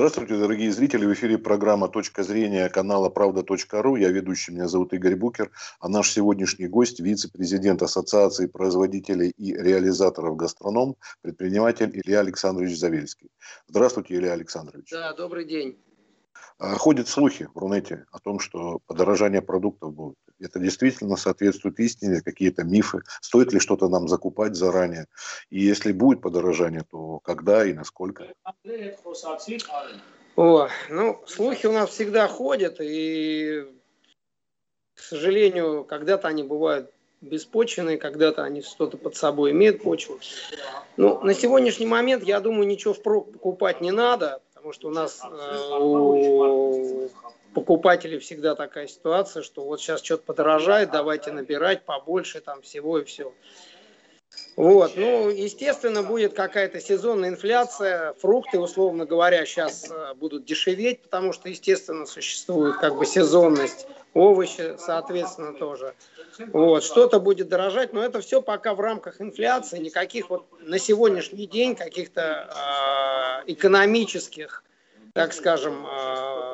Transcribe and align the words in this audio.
Здравствуйте, 0.00 0.38
дорогие 0.38 0.72
зрители. 0.72 1.04
В 1.04 1.12
эфире 1.12 1.36
программа 1.36 1.86
«Точка 1.86 2.22
зрения» 2.22 2.70
канала 2.70 3.10
«Правда.ру». 3.10 3.96
Я 3.96 4.08
ведущий, 4.08 4.50
меня 4.50 4.66
зовут 4.66 4.94
Игорь 4.94 5.14
Букер. 5.14 5.50
А 5.78 5.90
наш 5.90 6.10
сегодняшний 6.10 6.68
гость– 6.68 7.00
вице-президент 7.00 7.82
Ассоциации 7.82 8.46
производителей 8.46 9.28
и 9.36 9.52
реализаторов 9.52 10.36
гастроном, 10.36 10.96
предприниматель 11.20 11.90
Илья 11.92 12.20
Александрович 12.20 12.78
Завельский. 12.78 13.28
Здравствуйте, 13.68 14.14
Илья 14.14 14.32
Александрович. 14.32 14.88
Да, 14.90 15.12
добрый 15.12 15.44
день. 15.44 15.76
А, 16.58 16.76
ходят 16.76 17.06
слухи 17.06 17.50
в 17.54 17.58
Рунете 17.58 18.06
о 18.10 18.20
том, 18.20 18.40
что 18.40 18.78
подорожание 18.86 19.42
продуктов 19.42 19.92
будет. 19.92 20.16
Это 20.40 20.58
действительно 20.58 21.16
соответствует 21.16 21.78
истине, 21.80 22.22
какие-то 22.22 22.64
мифы? 22.64 23.02
Стоит 23.20 23.52
ли 23.52 23.60
что-то 23.60 23.88
нам 23.88 24.08
закупать 24.08 24.56
заранее? 24.56 25.06
И 25.50 25.60
если 25.60 25.92
будет 25.92 26.22
подорожание, 26.22 26.84
то 26.90 27.18
когда 27.20 27.64
и 27.64 27.72
насколько? 27.72 28.26
О, 30.36 30.68
ну, 30.88 31.22
слухи 31.26 31.66
у 31.66 31.72
нас 31.72 31.90
всегда 31.90 32.26
ходят, 32.26 32.80
и, 32.80 33.66
к 34.94 35.00
сожалению, 35.00 35.84
когда-то 35.84 36.28
они 36.28 36.42
бывают 36.42 36.90
беспочвенные, 37.20 37.98
когда-то 37.98 38.42
они 38.42 38.62
что-то 38.62 38.96
под 38.96 39.16
собой 39.16 39.50
имеют 39.50 39.82
почву. 39.82 40.18
Ну, 40.96 41.22
на 41.22 41.34
сегодняшний 41.34 41.86
момент, 41.86 42.24
я 42.24 42.40
думаю, 42.40 42.66
ничего 42.66 42.94
впрок 42.94 43.32
покупать 43.32 43.82
не 43.82 43.90
надо, 43.90 44.40
потому 44.54 44.72
что 44.72 44.88
у 44.88 44.90
нас 44.90 45.20
э, 45.22 45.78
у 45.78 47.10
покупателей 47.54 48.18
всегда 48.18 48.54
такая 48.54 48.86
ситуация, 48.86 49.42
что 49.42 49.64
вот 49.64 49.80
сейчас 49.80 50.02
что-то 50.02 50.24
подорожает, 50.24 50.90
давайте 50.90 51.32
набирать 51.32 51.84
побольше 51.84 52.40
там 52.40 52.62
всего 52.62 52.98
и 52.98 53.04
все. 53.04 53.32
Вот, 54.56 54.92
ну, 54.96 55.28
естественно, 55.28 56.02
будет 56.02 56.34
какая-то 56.34 56.80
сезонная 56.80 57.30
инфляция, 57.30 58.12
фрукты, 58.14 58.58
условно 58.58 59.04
говоря, 59.06 59.44
сейчас 59.46 59.90
э, 59.90 60.14
будут 60.14 60.44
дешеветь, 60.44 61.02
потому 61.02 61.32
что, 61.32 61.48
естественно, 61.48 62.06
существует 62.06 62.76
как 62.76 62.96
бы 62.96 63.06
сезонность, 63.06 63.86
овощи, 64.14 64.76
соответственно, 64.78 65.54
тоже. 65.54 65.94
Вот, 66.52 66.84
что-то 66.84 67.20
будет 67.20 67.48
дорожать, 67.48 67.92
но 67.92 68.04
это 68.04 68.20
все 68.20 68.42
пока 68.42 68.74
в 68.74 68.80
рамках 68.80 69.20
инфляции, 69.20 69.78
никаких 69.78 70.30
вот 70.30 70.46
на 70.60 70.78
сегодняшний 70.78 71.46
день 71.46 71.74
каких-то 71.74 73.42
э, 73.46 73.50
экономических, 73.52 74.62
так 75.14 75.32
скажем, 75.32 75.86
э, 75.86 76.49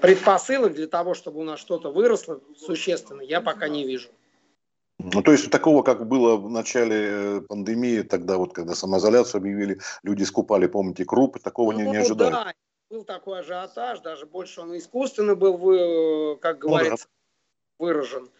предпосылок 0.00 0.74
для 0.74 0.86
того, 0.86 1.14
чтобы 1.14 1.40
у 1.40 1.44
нас 1.44 1.60
что-то 1.60 1.90
выросло 1.90 2.40
существенно, 2.56 3.22
я 3.22 3.40
пока 3.40 3.68
не 3.68 3.84
вижу. 3.84 4.08
Ну, 4.98 5.22
то 5.22 5.32
есть 5.32 5.50
такого, 5.50 5.82
как 5.82 6.06
было 6.06 6.36
в 6.36 6.50
начале 6.50 6.96
э, 6.96 7.40
пандемии, 7.40 8.02
тогда 8.02 8.36
вот, 8.36 8.52
когда 8.52 8.74
самоизоляцию 8.74 9.38
объявили, 9.38 9.80
люди 10.02 10.24
скупали, 10.24 10.66
помните, 10.66 11.06
крупы, 11.06 11.38
такого 11.40 11.72
ну, 11.72 11.78
не, 11.78 11.84
не 11.86 11.98
ну 11.98 12.00
ожидали. 12.00 12.32
Да, 12.32 12.52
был 12.90 13.04
такой 13.04 13.40
ажиотаж, 13.40 14.00
даже 14.00 14.26
больше 14.26 14.60
он 14.60 14.76
искусственно 14.76 15.36
был, 15.36 16.36
как 16.38 16.58
говорится, 16.58 17.06
ну, 17.08 17.86
да. 17.86 17.86
выражен. 17.86 18.30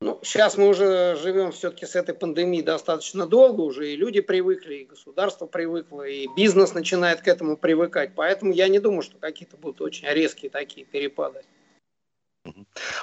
Ну, 0.00 0.20
сейчас 0.22 0.58
мы 0.58 0.68
уже 0.68 1.16
живем 1.16 1.52
все-таки 1.52 1.86
с 1.86 1.96
этой 1.96 2.14
пандемией 2.14 2.62
достаточно 2.62 3.26
долго 3.26 3.62
уже, 3.62 3.92
и 3.92 3.96
люди 3.96 4.20
привыкли, 4.20 4.74
и 4.74 4.84
государство 4.84 5.46
привыкло, 5.46 6.02
и 6.02 6.26
бизнес 6.36 6.74
начинает 6.74 7.22
к 7.22 7.28
этому 7.28 7.56
привыкать. 7.56 8.14
Поэтому 8.14 8.52
я 8.52 8.68
не 8.68 8.78
думаю, 8.78 9.00
что 9.00 9.16
какие-то 9.18 9.56
будут 9.56 9.80
очень 9.80 10.06
резкие 10.08 10.50
такие 10.50 10.84
перепады. 10.84 11.42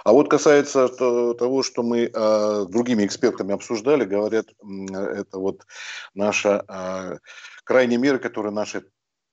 А 0.03 0.13
вот 0.13 0.29
касается 0.29 0.87
того, 0.87 1.63
что 1.63 1.83
мы 1.83 2.11
э, 2.13 2.65
другими 2.69 3.05
экспертами 3.05 3.53
обсуждали, 3.53 4.05
говорят, 4.05 4.45
это 4.61 5.37
вот 5.37 5.65
наша 6.13 6.63
э, 6.67 7.17
крайние 7.63 7.99
меры, 7.99 8.19
которые 8.19 8.53
наши 8.53 8.85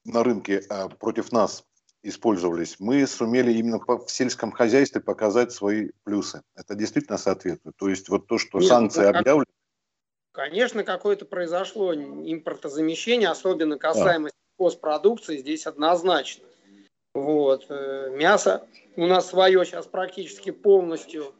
на 0.05 0.25
рынке 0.25 0.62
э, 0.69 0.88
против 0.98 1.31
нас 1.31 1.64
использовались, 2.03 2.77
мы 2.79 3.06
сумели 3.06 3.53
именно 3.53 3.79
в 3.79 4.09
сельском 4.09 4.53
хозяйстве 4.53 5.01
показать 5.01 5.53
свои 5.53 5.91
плюсы. 6.05 6.43
Это 6.55 6.75
действительно 6.75 7.19
соответствует. 7.19 7.77
То 7.77 7.89
есть 7.89 8.09
вот 8.09 8.27
то, 8.27 8.39
что 8.39 8.59
Нет, 8.59 8.69
санкции 8.69 9.03
ну, 9.03 9.19
объявлены. 9.19 9.47
Конечно, 10.33 10.84
какое-то 10.84 11.25
произошло 11.27 11.93
импортозамещение, 11.94 13.28
особенно 13.28 13.78
касаемо 13.78 14.31
сельхозпродукции, 14.59 15.38
здесь 15.38 15.66
однозначно. 15.66 16.44
Вот. 17.15 17.66
Э, 17.69 18.11
мясо 18.15 18.67
у 18.97 19.06
нас 19.06 19.28
свое 19.28 19.65
сейчас 19.65 19.87
практически 19.87 20.50
полностью, 20.50 21.34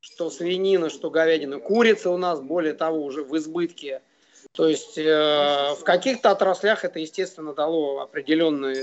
что 0.00 0.30
свинина, 0.30 0.90
что 0.90 1.10
говядина. 1.10 1.58
Курица 1.58 2.10
у 2.10 2.18
нас, 2.18 2.40
более 2.40 2.74
того, 2.74 3.04
уже 3.04 3.24
в 3.24 3.36
избытке. 3.36 4.02
То 4.52 4.68
есть 4.68 4.98
э, 4.98 5.74
в 5.78 5.82
каких-то 5.82 6.30
отраслях 6.30 6.84
это, 6.84 6.98
естественно, 6.98 7.54
дало 7.54 8.00
определенный 8.00 8.74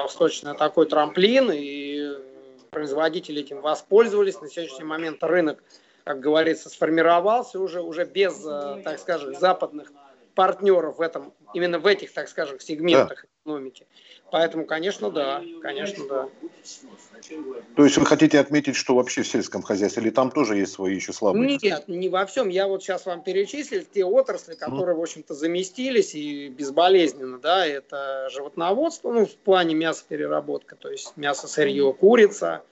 достаточно 0.00 0.54
такой 0.54 0.86
трамплин, 0.86 1.50
и 1.52 2.08
производители 2.70 3.42
этим 3.42 3.60
воспользовались. 3.60 4.40
На 4.40 4.48
сегодняшний 4.48 4.84
момент 4.84 5.22
рынок, 5.22 5.62
как 6.04 6.20
говорится, 6.20 6.70
сформировался 6.70 7.60
уже, 7.60 7.82
уже 7.82 8.04
без, 8.04 8.44
э, 8.46 8.80
так 8.82 8.98
скажем, 8.98 9.34
западных 9.34 9.92
партнеров 10.34 10.98
в 10.98 11.00
этом, 11.00 11.32
именно 11.54 11.78
в 11.78 11.86
этих, 11.86 12.12
так 12.12 12.28
скажем, 12.28 12.60
сегментах 12.60 13.22
да. 13.22 13.28
экономики. 13.44 13.86
Поэтому, 14.30 14.64
конечно, 14.64 15.10
да, 15.10 15.42
конечно, 15.60 16.06
да. 16.08 16.28
То 17.76 17.84
есть 17.84 17.98
вы 17.98 18.06
хотите 18.06 18.40
отметить, 18.40 18.76
что 18.76 18.94
вообще 18.94 19.22
в 19.22 19.28
сельском 19.28 19.62
хозяйстве, 19.62 20.04
или 20.04 20.10
там 20.10 20.30
тоже 20.30 20.56
есть 20.56 20.72
свои 20.72 20.94
еще 20.94 21.12
слабые? 21.12 21.58
Нет, 21.62 21.86
не 21.86 22.08
во 22.08 22.24
всем. 22.24 22.48
Я 22.48 22.66
вот 22.66 22.82
сейчас 22.82 23.04
вам 23.04 23.22
перечислил 23.22 23.84
те 23.92 24.06
отрасли, 24.06 24.54
которые, 24.54 24.96
mm. 24.96 24.98
в 24.98 25.02
общем-то, 25.02 25.34
заместились 25.34 26.14
и 26.14 26.48
безболезненно, 26.48 27.38
да, 27.38 27.66
это 27.66 28.28
животноводство, 28.30 29.12
ну, 29.12 29.26
в 29.26 29.36
плане 29.36 29.74
мясопереработка, 29.74 30.76
то 30.76 30.90
есть 30.90 31.12
мясо, 31.16 31.46
сырье, 31.46 31.92
курица. 31.92 32.62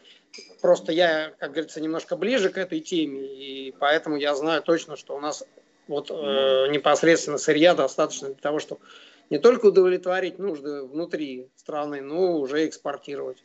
Просто 0.62 0.92
я, 0.92 1.32
как 1.38 1.50
говорится, 1.50 1.80
немножко 1.82 2.16
ближе 2.16 2.48
к 2.48 2.56
этой 2.56 2.80
теме, 2.80 3.20
и 3.20 3.74
поэтому 3.78 4.16
я 4.16 4.34
знаю 4.34 4.62
точно, 4.62 4.96
что 4.96 5.14
у 5.14 5.20
нас 5.20 5.44
вот 5.90 6.10
э, 6.10 6.68
непосредственно 6.70 7.36
сырья 7.36 7.74
достаточно 7.74 8.28
для 8.28 8.36
того, 8.36 8.60
чтобы 8.60 8.80
не 9.28 9.38
только 9.38 9.66
удовлетворить 9.66 10.38
нужды 10.38 10.84
внутри 10.84 11.50
страны, 11.56 12.00
но 12.00 12.38
уже 12.38 12.66
экспортировать. 12.66 13.44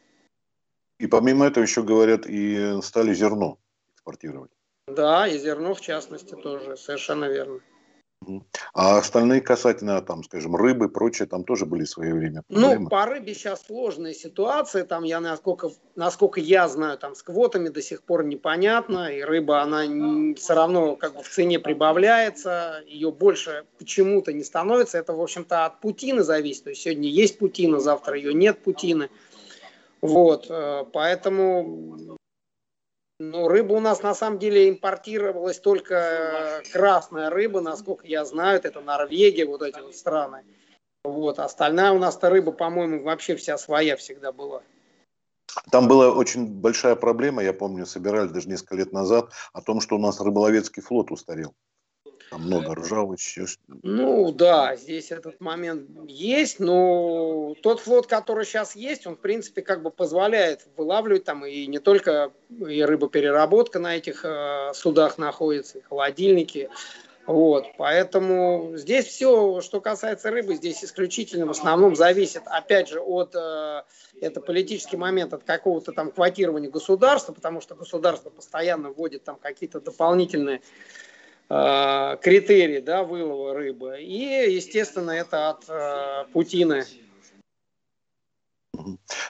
И 1.00 1.08
помимо 1.08 1.48
этого 1.48 1.64
еще 1.64 1.84
говорят 1.84 2.26
и 2.28 2.80
стали 2.82 3.14
зерно 3.14 3.58
экспортировать. 3.96 4.52
Да, 4.88 5.28
и 5.28 5.38
зерно 5.40 5.74
в 5.74 5.82
частности 5.82 6.36
тоже, 6.36 6.78
совершенно 6.78 7.26
верно. 7.26 7.60
А 8.74 8.98
остальные 8.98 9.42
касательно, 9.42 10.02
там, 10.02 10.24
скажем, 10.24 10.56
рыбы, 10.56 10.90
прочее, 10.90 11.28
там 11.28 11.44
тоже 11.44 11.66
были 11.66 11.84
в 11.84 11.90
свое 11.90 12.14
время 12.14 12.44
ну, 12.50 12.60
проблемы? 12.60 12.84
Ну, 12.84 12.90
по 12.90 13.06
рыбе 13.06 13.34
сейчас 13.34 13.64
сложная 13.66 14.14
ситуация, 14.14 14.84
там 14.84 15.04
я, 15.04 15.20
насколько, 15.20 15.70
насколько 15.96 16.40
я 16.40 16.68
знаю, 16.68 16.98
там 16.98 17.16
с 17.16 17.24
квотами 17.24 17.70
до 17.70 17.82
сих 17.82 18.04
пор 18.04 18.26
непонятно, 18.26 19.08
и 19.12 19.22
рыба, 19.22 19.62
она 19.62 19.84
все 20.36 20.54
равно 20.54 20.96
как 20.96 21.16
бы 21.16 21.24
в 21.24 21.30
цене 21.30 21.60
прибавляется, 21.60 22.84
ее 22.88 23.12
больше 23.12 23.66
почему-то 23.78 24.34
не 24.34 24.44
становится, 24.44 24.98
это, 24.98 25.14
в 25.14 25.22
общем-то, 25.22 25.66
от 25.66 25.80
путины 25.80 26.24
зависит, 26.24 26.64
то 26.64 26.70
есть 26.72 26.82
сегодня 26.82 27.10
есть 27.10 27.38
путина, 27.38 27.80
завтра 27.80 28.18
ее 28.18 28.34
нет 28.34 28.64
путины, 28.64 29.10
вот, 30.02 30.48
э, 30.50 30.86
поэтому 30.92 32.18
ну, 33.20 33.48
рыба 33.48 33.74
у 33.74 33.80
нас 33.80 34.04
на 34.04 34.14
самом 34.14 34.40
деле 34.40 34.70
импортировалась 34.70 35.60
только 35.60 36.62
красная 36.72 37.30
рыба, 37.30 37.62
насколько 37.62 38.06
я 38.06 38.26
знаю, 38.26 38.62
это 38.62 38.82
Норвегия, 38.82 39.46
вот 39.46 39.62
эти 39.62 39.80
вот 39.80 39.96
страны. 39.96 40.44
Вот, 41.04 41.40
остальная 41.40 41.92
у 41.92 42.00
нас-то 42.00 42.30
рыба, 42.30 42.52
по-моему, 42.52 43.04
вообще 43.04 43.36
вся 43.36 43.58
своя 43.58 43.96
всегда 43.96 44.32
была. 44.32 44.64
Там 45.72 45.88
была 45.88 46.12
очень 46.12 46.48
большая 46.48 46.96
проблема, 46.96 47.44
я 47.44 47.54
помню, 47.54 47.86
собирали 47.86 48.28
даже 48.28 48.50
несколько 48.50 48.76
лет 48.76 48.92
назад, 48.92 49.32
о 49.54 49.62
том, 49.62 49.80
что 49.80 49.96
у 49.96 50.00
нас 50.00 50.20
рыболовецкий 50.20 50.82
флот 50.82 51.12
устарел. 51.12 51.54
Там 52.30 52.42
много 52.44 52.76
ржавых. 52.76 53.20
Ну 53.84 54.32
да, 54.32 54.76
здесь 54.76 55.12
этот 55.12 55.40
момент 55.40 55.90
есть, 56.08 56.60
но 56.60 57.54
тот 57.62 57.80
флот, 57.80 58.08
который 58.08 58.46
сейчас 58.46 58.76
есть, 58.76 59.06
он 59.06 59.16
в 59.16 59.20
принципе 59.20 59.62
как 59.62 59.82
бы 59.82 59.92
позволяет 59.92 60.68
вылавливать 60.76 61.24
там 61.24 61.46
и 61.46 61.68
не 61.68 61.80
только 61.80 62.32
и 62.50 62.84
рыбопереработка 62.84 63.80
на 63.80 63.96
этих 63.96 64.26
э, 64.26 64.72
судах 64.74 65.18
находится, 65.18 65.80
и 65.80 65.82
холодильники. 65.82 66.70
Вот, 67.26 67.66
поэтому 67.78 68.74
здесь 68.76 69.06
все, 69.06 69.62
что 69.62 69.82
касается 69.82 70.30
рыбы, 70.30 70.54
здесь 70.56 70.84
исключительно 70.84 71.48
в 71.48 71.52
основном 71.52 71.96
зависит, 71.96 72.44
опять 72.46 72.88
же, 72.88 73.00
от, 73.00 73.36
э, 73.36 73.82
это 74.22 74.42
политический 74.42 74.98
момент, 74.98 75.34
от 75.34 75.44
какого-то 75.44 75.92
там 75.92 76.12
квотирования 76.12 76.70
государства, 76.70 77.34
потому 77.34 77.62
что 77.62 77.74
государство 77.74 78.30
постоянно 78.30 78.92
вводит 78.92 79.24
там 79.24 79.38
какие-то 79.38 79.82
дополнительные 79.82 80.62
э, 81.50 82.18
критерии 82.22 82.80
да, 82.80 83.04
вылова 83.04 83.54
рыбы. 83.54 84.02
И, 84.02 84.54
естественно, 84.54 85.12
это 85.12 85.50
от 85.50 85.66
э, 85.70 86.26
путины. 86.32 86.86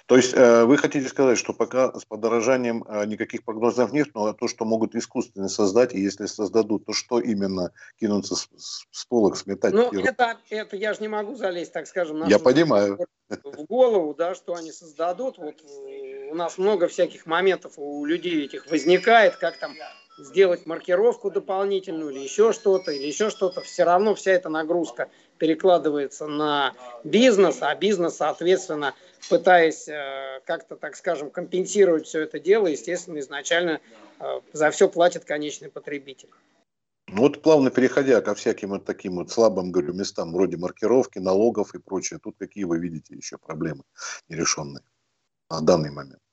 То 0.08 0.18
есть 0.18 0.34
э, 0.34 0.66
вы 0.66 0.78
хотите 0.78 1.08
сказать, 1.08 1.38
что 1.38 1.54
пока 1.54 1.94
с 1.98 2.06
подорожанием 2.06 2.84
э, 2.88 3.06
никаких 3.06 3.44
прогнозов 3.44 3.92
нет, 3.92 4.10
но 4.14 4.34
то, 4.34 4.48
что 4.48 4.66
могут 4.66 4.96
искусственно 4.96 5.50
создать, 5.50 5.94
и 5.94 6.00
если 6.00 6.26
создадут, 6.26 6.86
то 6.86 6.94
что 6.94 7.20
именно 7.20 7.72
кинутся 8.00 8.36
с, 8.36 8.48
с 8.92 9.06
полок 9.06 9.38
сметать? 9.38 9.74
Ну, 9.74 9.92
это, 9.92 10.38
это 10.50 10.76
я 10.76 10.94
же 10.94 11.02
не 11.02 11.08
могу 11.08 11.36
залезть, 11.36 11.74
так 11.74 11.88
скажем, 11.88 12.28
я 12.28 12.40
понимаю. 12.40 13.00
в 13.30 13.66
голову, 13.66 14.14
да, 14.14 14.36
что 14.36 14.54
они 14.54 14.72
создадут. 14.72 15.38
Вот 15.38 15.62
э, 15.62 16.30
у 16.32 16.36
нас 16.36 16.58
много 16.58 16.88
всяких 16.88 17.26
моментов 17.26 17.74
у 17.78 18.06
людей 18.06 18.46
этих 18.46 18.70
возникает, 18.70 19.36
как 19.38 19.58
там 19.58 19.74
сделать 20.18 20.66
маркировку 20.66 21.30
дополнительную 21.30 22.12
или 22.12 22.20
еще 22.20 22.54
что-то, 22.54 22.92
или 22.92 23.06
еще 23.06 23.30
что-то. 23.30 23.62
Все 23.62 23.84
равно 23.84 24.16
вся 24.16 24.32
эта 24.32 24.50
нагрузка 24.50 25.10
перекладывается 25.38 26.28
на 26.28 26.74
бизнес, 27.04 27.58
а 27.62 27.76
бизнес, 27.76 28.16
соответственно, 28.18 28.94
пытаясь 29.30 29.88
э, 29.88 30.42
как-то, 30.46 30.76
так 30.76 30.96
скажем, 30.96 31.30
компенсировать 31.30 32.08
все 32.08 32.22
это 32.22 32.40
дело, 32.40 32.68
естественно, 32.68 33.20
изначально 33.20 33.82
э, 34.20 34.40
за 34.54 34.72
все 34.72 34.88
платит 34.88 35.26
конечный 35.26 35.70
потребитель. 35.70 36.30
Ну 37.08 37.22
вот 37.22 37.42
плавно 37.42 37.70
переходя 37.70 38.22
ко 38.22 38.34
всяким 38.34 38.70
вот 38.70 38.86
таким 38.86 39.18
вот 39.18 39.30
слабым, 39.30 39.72
говорю, 39.72 39.94
местам, 39.94 40.34
вроде 40.34 40.58
маркировки, 40.58 41.20
налогов 41.20 41.76
и 41.76 41.80
прочее, 41.80 42.20
тут 42.22 42.36
какие 42.38 42.64
вы 42.64 42.80
видите 42.80 43.16
еще 43.16 43.38
проблемы 43.38 43.84
нерешенные 44.28 44.84
на 45.50 45.62
данный 45.62 45.92
момент? 45.92 46.25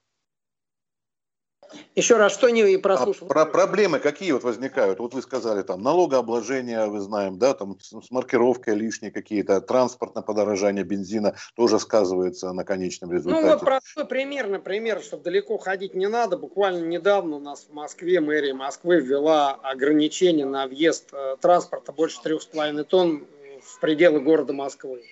Еще 1.95 2.17
раз, 2.17 2.33
что 2.33 2.49
не 2.49 2.77
прослушал? 2.79 3.27
А 3.27 3.31
про 3.31 3.47
проблемы 3.47 3.99
какие 3.99 4.33
вот 4.33 4.43
возникают? 4.43 4.99
Вот 4.99 5.15
вы 5.15 5.23
сказали, 5.23 5.63
там, 5.63 5.83
налогообложение, 5.83 6.87
вы 6.87 7.01
знаем, 7.01 7.39
да, 7.39 7.55
там, 7.55 7.79
с 7.81 8.11
маркировкой 8.11 8.75
лишние 8.75 9.11
какие-то, 9.11 9.61
транспортное 9.61 10.23
подорожание 10.23 10.85
бензина 10.85 11.35
тоже 11.55 11.79
сказывается 11.79 12.53
на 12.53 12.65
конечном 12.65 13.13
результате. 13.13 13.45
Ну, 13.45 13.53
вот 13.53 13.61
простой 13.61 14.07
пример, 14.07 14.49
например, 14.49 15.01
чтобы 15.03 15.23
далеко 15.23 15.59
ходить 15.59 15.95
не 15.95 16.09
надо. 16.09 16.37
Буквально 16.37 16.85
недавно 16.87 17.37
у 17.37 17.41
нас 17.41 17.67
в 17.69 17.73
Москве, 17.73 18.21
мэрия 18.21 18.55
Москвы 18.55 19.01
ввела 19.01 19.53
ограничение 19.53 20.47
на 20.47 20.67
въезд 20.67 21.11
э, 21.13 21.37
транспорта 21.41 21.93
больше 21.93 22.21
3,5 22.25 22.85
тонн 22.85 23.27
в 23.63 23.81
пределы 23.81 24.21
города 24.21 24.53
Москвы. 24.53 25.03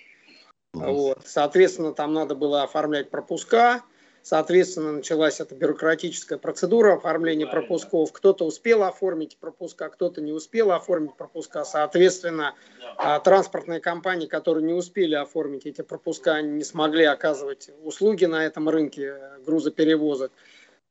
Вот. 0.73 1.19
Соответственно, 1.25 1.93
там 1.93 2.13
надо 2.13 2.35
было 2.35 2.63
оформлять 2.63 3.09
пропуска, 3.09 3.83
Соответственно, 4.23 4.91
началась 4.91 5.39
эта 5.39 5.55
бюрократическая 5.55 6.37
процедура 6.37 6.93
оформления 6.95 7.47
пропусков. 7.47 8.11
Кто-то 8.11 8.45
успел 8.45 8.83
оформить 8.83 9.37
пропуска, 9.37 9.89
кто-то 9.89 10.21
не 10.21 10.31
успел 10.31 10.71
оформить 10.71 11.15
пропуска. 11.15 11.63
Соответственно, 11.63 12.53
а, 12.97 13.19
транспортные 13.19 13.79
компании, 13.79 14.27
которые 14.27 14.63
не 14.63 14.73
успели 14.73 15.15
оформить 15.15 15.65
эти 15.65 15.81
пропуска, 15.81 16.41
не 16.41 16.63
смогли 16.63 17.05
оказывать 17.05 17.71
услуги 17.83 18.25
на 18.25 18.45
этом 18.45 18.69
рынке 18.69 19.15
грузоперевозок. 19.43 20.31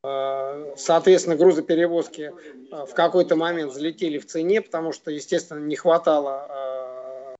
А, 0.03 0.73
соответственно, 0.75 1.37
грузоперевозки 1.37 2.33
а, 2.69 2.85
в 2.85 2.93
какой-то 2.93 3.37
момент 3.37 3.71
взлетели 3.71 4.17
в 4.17 4.25
цене, 4.25 4.61
потому 4.61 4.91
что, 4.91 5.09
естественно, 5.09 5.59
не 5.59 5.77
хватало 5.77 7.37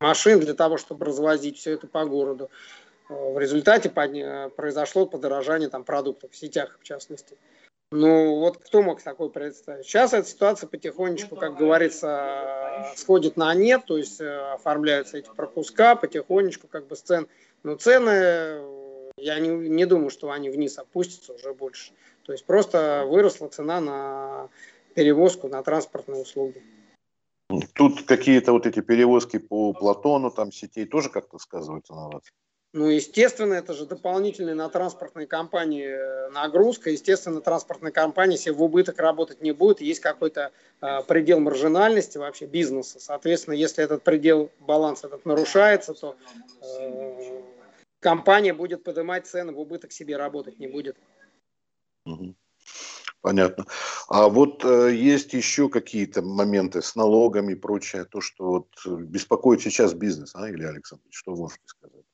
машин 0.00 0.40
для 0.40 0.54
того, 0.54 0.76
чтобы 0.76 1.06
развозить 1.06 1.58
все 1.58 1.72
это 1.72 1.86
по 1.86 2.04
городу. 2.04 2.50
В 3.08 3.38
результате 3.38 3.88
произошло 3.88 5.06
подорожание 5.06 5.68
там, 5.68 5.84
продуктов 5.84 6.32
в 6.32 6.36
сетях, 6.36 6.78
в 6.80 6.84
частности. 6.84 7.36
Ну, 7.92 8.40
вот 8.40 8.58
кто 8.58 8.82
мог 8.82 9.00
такое 9.00 9.28
представить? 9.28 9.86
Сейчас 9.86 10.12
эта 10.12 10.26
ситуация 10.26 10.68
потихонечку, 10.68 11.36
как 11.36 11.56
говорится, 11.56 12.92
сходит 12.96 13.36
на 13.36 13.54
нет, 13.54 13.84
то 13.86 13.96
есть 13.96 14.20
э, 14.20 14.52
оформляются 14.54 15.18
эти 15.18 15.28
пропуска 15.28 15.94
потихонечку, 15.94 16.66
как 16.66 16.88
бы 16.88 16.96
с 16.96 17.02
цен. 17.02 17.28
Но 17.62 17.76
цены, 17.76 18.60
я 19.16 19.38
не, 19.38 19.50
не 19.68 19.86
думаю, 19.86 20.10
что 20.10 20.32
они 20.32 20.50
вниз 20.50 20.78
опустятся 20.78 21.34
уже 21.34 21.54
больше. 21.54 21.92
То 22.24 22.32
есть 22.32 22.44
просто 22.44 23.04
выросла 23.06 23.48
цена 23.48 23.80
на 23.80 24.48
перевозку, 24.94 25.46
на 25.46 25.62
транспортные 25.62 26.22
услуги. 26.22 26.60
Тут 27.72 28.02
какие-то 28.02 28.50
вот 28.50 28.66
эти 28.66 28.80
перевозки 28.80 29.38
по 29.38 29.72
Платону, 29.72 30.32
там 30.32 30.50
сетей 30.50 30.86
тоже 30.86 31.08
как-то 31.08 31.38
сказываются 31.38 31.94
на 31.94 32.08
вас? 32.08 32.22
Ну, 32.72 32.88
естественно, 32.88 33.54
это 33.54 33.72
же 33.72 33.86
дополнительная 33.86 34.54
на 34.54 34.68
транспортные 34.68 35.26
компании 35.26 35.86
э, 35.86 36.30
нагрузка. 36.30 36.90
Естественно, 36.90 37.40
транспортная 37.40 37.92
компания 37.92 38.36
себе 38.36 38.52
в 38.52 38.62
убыток 38.62 38.98
работать 38.98 39.40
не 39.40 39.52
будет. 39.52 39.80
Есть 39.80 40.00
какой-то 40.00 40.52
э, 40.82 41.02
предел 41.08 41.40
маржинальности 41.40 42.18
вообще 42.18 42.46
бизнеса. 42.46 43.00
Соответственно, 43.00 43.54
если 43.54 43.82
этот 43.82 44.02
предел, 44.02 44.50
баланс 44.60 45.04
этот 45.04 45.24
нарушается, 45.24 45.94
то 45.94 46.16
э, 46.60 47.42
компания 48.00 48.52
будет 48.52 48.84
поднимать 48.84 49.26
цены, 49.26 49.52
в 49.52 49.60
убыток 49.60 49.92
себе 49.92 50.16
работать 50.16 50.58
не 50.58 50.66
будет. 50.66 50.96
Понятно. 53.22 53.66
А 54.08 54.28
вот 54.28 54.64
э, 54.64 54.94
есть 54.94 55.32
еще 55.32 55.68
какие-то 55.68 56.22
моменты 56.22 56.80
с 56.80 56.94
налогами 56.94 57.54
и 57.54 57.56
прочее, 57.56 58.04
то, 58.04 58.20
что 58.20 58.44
вот 58.44 58.68
беспокоит 58.86 59.62
сейчас 59.62 59.94
бизнес, 59.94 60.34
а, 60.34 60.48
или 60.48 60.62
Александр, 60.62 61.02
что 61.10 61.34
можете 61.34 61.62
сказать? 61.66 62.05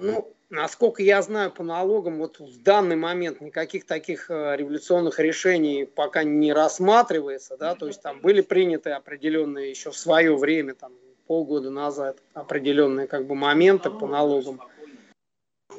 Ну, 0.00 0.32
насколько 0.50 1.02
я 1.02 1.22
знаю 1.22 1.50
по 1.50 1.62
налогам, 1.62 2.18
вот 2.18 2.38
в 2.38 2.62
данный 2.62 2.96
момент 2.96 3.40
никаких 3.40 3.86
таких 3.86 4.30
э, 4.30 4.56
революционных 4.56 5.18
решений 5.18 5.84
пока 5.84 6.24
не 6.24 6.52
рассматривается, 6.52 7.56
да, 7.56 7.74
то 7.74 7.86
есть 7.86 8.02
там 8.02 8.20
были 8.20 8.40
приняты 8.40 8.90
определенные 8.90 9.70
еще 9.70 9.90
в 9.90 9.96
свое 9.96 10.36
время, 10.36 10.74
там 10.74 10.92
полгода 11.26 11.70
назад, 11.70 12.22
определенные 12.34 13.06
как 13.06 13.26
бы 13.26 13.34
моменты 13.34 13.90
по 13.90 14.06
налогам. 14.06 14.60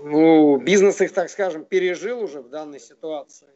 Ну, 0.03 0.57
бизнес 0.57 1.01
их, 1.01 1.13
так 1.13 1.29
скажем, 1.29 1.65
пережил 1.65 2.21
уже 2.21 2.41
в 2.41 2.49
данной 2.49 2.79
ситуации. 2.79 3.47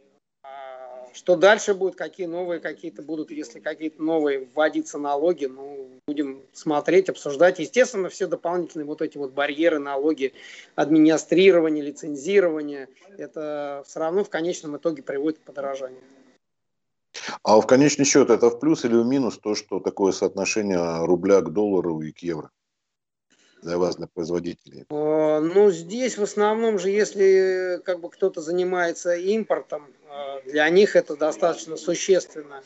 Что 1.14 1.36
дальше 1.36 1.74
будет, 1.74 1.96
какие 1.96 2.26
новые 2.26 2.62
какие-то 2.62 3.02
будут, 3.02 3.32
если 3.32 3.60
какие-то 3.60 4.02
новые 4.02 4.48
вводиться 4.56 4.98
налоги, 4.98 5.46
ну, 5.46 5.90
будем 6.08 6.42
смотреть, 6.54 7.10
обсуждать. 7.10 7.60
Естественно, 7.60 8.08
все 8.08 8.28
дополнительные 8.28 8.86
вот 8.86 9.02
эти 9.02 9.18
вот 9.18 9.32
барьеры, 9.32 9.80
налоги, 9.80 10.34
администрирование, 10.76 11.84
лицензирование, 11.84 12.88
это 13.18 13.84
все 13.86 14.00
равно 14.00 14.24
в 14.24 14.30
конечном 14.30 14.78
итоге 14.78 15.04
приводит 15.04 15.40
к 15.40 15.44
подорожанию. 15.44 16.02
А 17.44 17.60
в 17.60 17.68
конечный 17.68 18.06
счет 18.06 18.30
это 18.30 18.50
в 18.50 18.60
плюс 18.60 18.86
или 18.86 18.96
в 18.96 19.06
минус 19.06 19.38
то, 19.38 19.54
что 19.54 19.82
такое 19.82 20.14
соотношение 20.14 21.06
рубля 21.06 21.42
к 21.42 21.52
доллару 21.52 22.00
и 22.02 22.12
к 22.12 22.20
евро? 22.20 22.52
для 23.62 23.78
вас, 23.78 23.96
для 23.96 24.08
производителей? 24.08 24.86
Ну, 24.90 25.72
здесь 25.72 26.18
в 26.18 26.24
основном 26.24 26.80
же, 26.80 26.90
если 26.90 27.80
как 27.84 28.00
бы 28.00 28.10
кто-то 28.10 28.42
занимается 28.42 29.14
импортом, 29.16 29.88
а, 30.01 30.01
для 30.46 30.70
них 30.70 30.96
это 30.96 31.16
достаточно 31.16 31.78
существенно. 31.78 32.64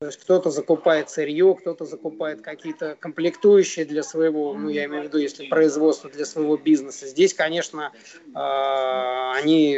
То 0.00 0.06
есть 0.06 0.20
кто-то 0.20 0.50
закупает 0.50 1.10
сырье, 1.10 1.56
кто-то 1.58 1.84
закупает 1.84 2.40
какие-то 2.40 2.96
комплектующие 3.00 3.84
для 3.84 4.04
своего, 4.04 4.54
ну 4.54 4.68
я 4.68 4.84
имею 4.84 5.02
в 5.02 5.06
виду, 5.06 5.18
если 5.18 5.48
производство 5.48 6.08
для 6.08 6.24
своего 6.24 6.56
бизнеса. 6.56 7.08
Здесь, 7.08 7.34
конечно, 7.34 7.92
а, 8.32 9.34
они 9.34 9.76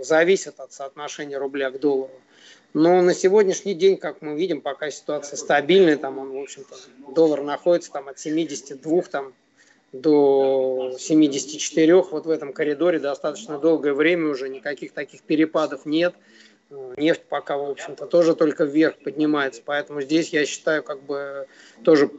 зависят 0.00 0.58
от 0.58 0.72
соотношения 0.72 1.36
рубля 1.36 1.70
к 1.70 1.78
доллару. 1.78 2.14
Но 2.72 3.02
на 3.02 3.12
сегодняшний 3.12 3.74
день, 3.74 3.98
как 3.98 4.22
мы 4.22 4.34
видим, 4.36 4.62
пока 4.62 4.90
ситуация 4.90 5.36
стабильная, 5.36 5.98
там 5.98 6.18
он, 6.18 6.32
в 6.32 6.38
общем-то, 6.38 6.74
доллар 7.14 7.42
находится 7.42 7.92
там 7.92 8.08
от 8.08 8.18
72 8.18 9.02
там, 9.02 9.34
до 9.92 10.94
74, 10.98 11.94
вот 11.94 12.26
в 12.26 12.30
этом 12.30 12.52
коридоре 12.52 12.98
достаточно 12.98 13.58
долгое 13.58 13.92
время 13.92 14.30
уже, 14.30 14.48
никаких 14.48 14.92
таких 14.92 15.22
перепадов 15.22 15.86
нет. 15.86 16.14
Нефть 16.96 17.24
пока, 17.28 17.58
в 17.58 17.70
общем-то, 17.70 18.06
тоже 18.06 18.34
только 18.34 18.64
вверх 18.64 18.96
поднимается, 18.96 19.60
поэтому 19.62 20.00
здесь 20.00 20.30
я 20.30 20.46
считаю, 20.46 20.82
как 20.82 21.02
бы 21.02 21.46
тоже 21.84 22.10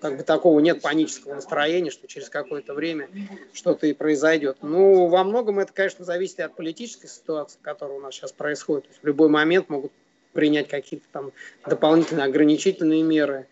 как 0.00 0.16
бы 0.16 0.22
такого 0.22 0.58
нет 0.60 0.80
панического 0.80 1.34
настроения, 1.34 1.90
что 1.90 2.06
через 2.08 2.28
какое-то 2.30 2.74
время 2.74 3.08
что-то 3.52 3.86
и 3.86 3.92
произойдет. 3.92 4.58
Ну, 4.62 5.08
во 5.08 5.24
многом 5.24 5.58
это, 5.58 5.72
конечно, 5.72 6.04
зависит 6.04 6.38
и 6.38 6.42
от 6.42 6.56
политической 6.56 7.08
ситуации, 7.08 7.58
которая 7.60 7.98
у 7.98 8.00
нас 8.00 8.14
сейчас 8.14 8.32
происходит. 8.32 8.86
В 9.02 9.06
любой 9.06 9.28
момент 9.28 9.68
могут 9.68 9.92
принять 10.32 10.68
какие-то 10.68 11.06
там 11.12 11.32
дополнительные 11.66 12.24
ограничительные 12.24 13.02
меры 13.02 13.46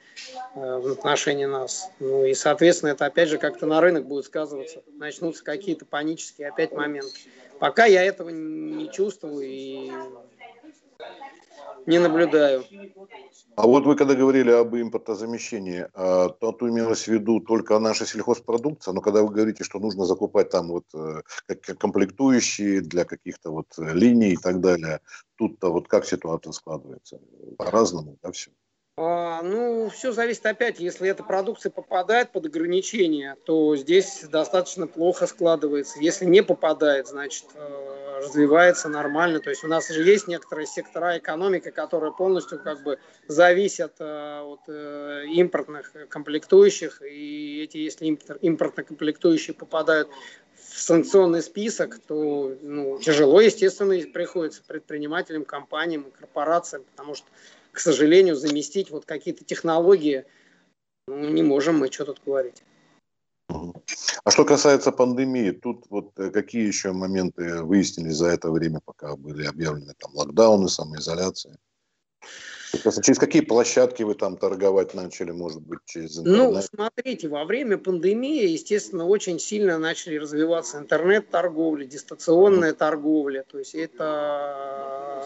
э, 0.54 0.78
в 0.78 0.92
отношении 0.92 1.44
нас. 1.44 1.90
Ну 2.00 2.24
и, 2.24 2.34
соответственно, 2.34 2.90
это 2.90 3.06
опять 3.06 3.28
же 3.28 3.38
как-то 3.38 3.66
на 3.66 3.80
рынок 3.80 4.06
будет 4.06 4.24
сказываться. 4.24 4.82
Начнутся 4.96 5.44
какие-то 5.44 5.84
панические 5.84 6.48
опять 6.48 6.72
моменты. 6.72 7.18
Пока 7.58 7.84
я 7.84 8.02
этого 8.02 8.30
не 8.30 8.90
чувствую 8.90 9.46
и 9.46 9.90
не 11.86 11.98
наблюдаю. 11.98 12.64
А 13.56 13.66
вот 13.66 13.84
вы 13.84 13.96
когда 13.96 14.14
говорили 14.14 14.50
об 14.50 14.74
импортозамещении, 14.74 15.86
а, 15.92 16.28
то 16.28 16.56
имелось 16.62 17.04
в 17.04 17.08
виду 17.08 17.40
только 17.40 17.78
наша 17.78 18.06
сельхозпродукция, 18.06 18.94
но 18.94 19.00
когда 19.00 19.22
вы 19.22 19.30
говорите, 19.30 19.64
что 19.64 19.78
нужно 19.78 20.04
закупать 20.04 20.50
там 20.50 20.68
вот 20.68 20.84
э, 20.94 21.22
комплектующие 21.78 22.80
для 22.80 23.04
каких-то 23.04 23.50
вот 23.50 23.66
линий 23.76 24.32
и 24.32 24.36
так 24.36 24.60
далее, 24.60 25.00
тут-то 25.36 25.70
вот 25.70 25.88
как 25.88 26.06
ситуация 26.06 26.52
складывается? 26.52 27.20
По-разному, 27.58 28.16
да, 28.22 28.32
все? 28.32 28.50
А, 29.02 29.40
ну, 29.40 29.88
все 29.88 30.12
зависит 30.12 30.44
опять, 30.44 30.78
если 30.78 31.08
эта 31.08 31.22
продукция 31.22 31.70
попадает 31.70 32.32
под 32.32 32.44
ограничения, 32.44 33.34
то 33.46 33.74
здесь 33.74 34.24
достаточно 34.24 34.86
плохо 34.86 35.26
складывается. 35.26 35.98
Если 36.00 36.26
не 36.26 36.42
попадает, 36.42 37.08
значит, 37.08 37.46
э, 37.54 38.20
развивается 38.22 38.90
нормально. 38.90 39.40
То 39.40 39.48
есть 39.48 39.64
у 39.64 39.68
нас 39.68 39.88
же 39.88 40.02
есть 40.02 40.28
некоторые 40.28 40.66
сектора 40.66 41.16
экономики, 41.16 41.70
которые 41.70 42.12
полностью 42.12 42.62
как 42.62 42.82
бы 42.82 42.98
зависят 43.26 43.94
э, 44.00 44.40
от 44.42 44.68
э, 44.68 45.24
импортных 45.28 45.94
комплектующих. 46.10 47.00
И 47.00 47.62
эти, 47.62 47.78
если 47.78 48.04
импортные 48.04 48.84
комплектующие 48.84 49.54
попадают 49.54 50.10
в 50.54 50.78
санкционный 50.78 51.40
список, 51.40 51.98
то 52.06 52.54
ну, 52.60 52.98
тяжело, 52.98 53.40
естественно, 53.40 53.94
приходится 54.12 54.62
предпринимателям, 54.62 55.46
компаниям 55.46 56.10
корпорациям, 56.10 56.84
потому 56.84 57.14
что 57.14 57.26
к 57.72 57.78
сожалению, 57.78 58.36
заместить 58.36 58.90
вот 58.90 59.04
какие-то 59.04 59.44
технологии. 59.44 60.24
Ну, 61.06 61.28
не 61.28 61.42
можем 61.42 61.78
мы, 61.78 61.90
что 61.90 62.06
тут 62.06 62.20
говорить. 62.24 62.62
А 64.24 64.30
что 64.30 64.44
касается 64.44 64.92
пандемии, 64.92 65.50
тут 65.50 65.86
вот 65.90 66.12
э, 66.18 66.30
какие 66.30 66.66
еще 66.66 66.92
моменты 66.92 67.62
выяснились 67.62 68.14
за 68.14 68.28
это 68.28 68.50
время, 68.50 68.80
пока 68.84 69.16
были 69.16 69.44
объявлены 69.44 69.94
там 69.98 70.14
локдауны, 70.14 70.68
самоизоляция? 72.70 73.02
Через 73.02 73.18
какие 73.18 73.42
площадки 73.42 74.02
вы 74.02 74.14
там 74.14 74.36
торговать 74.36 74.94
начали, 74.94 75.30
может 75.30 75.62
быть, 75.62 75.80
через 75.84 76.16
ну, 76.16 76.22
интернет? 76.22 76.54
Ну, 76.54 76.62
смотрите, 76.62 77.28
во 77.28 77.44
время 77.44 77.78
пандемии, 77.78 78.48
естественно, 78.48 79.06
очень 79.06 79.38
сильно 79.38 79.78
начали 79.78 80.16
развиваться 80.16 80.78
интернет-торговля, 80.78 81.84
дистанционная 81.84 82.72
торговля. 82.72 83.44
То 83.50 83.58
есть 83.58 83.74
это 83.74 85.24